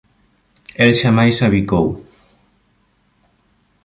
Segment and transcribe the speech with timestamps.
[0.85, 1.87] El xamais a bicou.